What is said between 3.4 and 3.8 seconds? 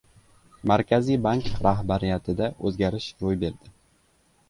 berdi